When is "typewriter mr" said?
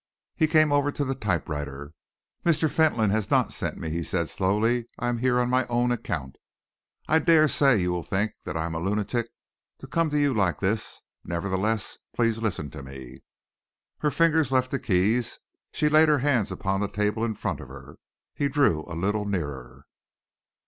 1.13-2.67